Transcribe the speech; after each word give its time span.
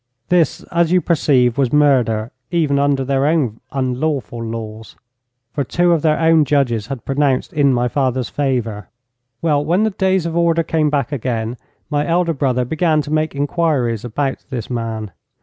This, 0.29 0.63
as 0.71 0.91
you 0.91 0.99
perceive, 0.99 1.59
was 1.59 1.71
murder, 1.71 2.31
even 2.49 2.79
under 2.79 3.05
their 3.05 3.27
own 3.27 3.59
unlawful 3.71 4.43
laws, 4.43 4.95
for 5.53 5.63
two 5.63 5.91
of 5.91 6.01
their 6.01 6.19
own 6.19 6.43
judges 6.43 6.87
had 6.87 7.05
pronounced 7.05 7.53
in 7.53 7.71
my 7.71 7.87
father's 7.87 8.27
favour. 8.27 8.89
'Well, 9.43 9.63
when 9.63 9.83
the 9.83 9.91
days 9.91 10.25
of 10.25 10.35
order 10.35 10.63
came 10.63 10.89
back 10.89 11.11
again, 11.11 11.55
my 11.91 12.03
elder 12.07 12.33
brother 12.33 12.65
began 12.65 13.03
to 13.03 13.13
make 13.13 13.35
inquiries 13.35 14.03
about 14.03 14.43
this 14.49 14.71
man. 14.71 15.11